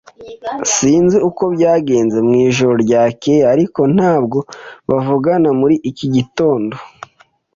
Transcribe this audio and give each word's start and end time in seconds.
Sinzi 0.73 1.17
uko 1.29 1.43
byagenze 1.55 2.17
mwijoro 2.27 2.73
ryakeye, 2.83 3.41
ariko 3.53 3.79
ntabwo 3.95 4.37
bavugana 4.89 5.49
muri 5.59 5.75
iki 5.89 6.07
gitondo. 6.15 6.75